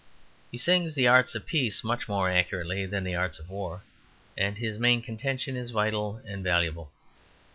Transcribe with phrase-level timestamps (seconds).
[0.49, 3.83] He sings the arts of peace much more accurately than the arts of war.
[4.35, 6.91] And his main contention is vital and valuable.